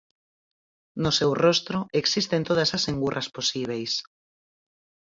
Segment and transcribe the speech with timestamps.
[1.03, 3.93] No seu rostro existen todas as engurras posíbeis.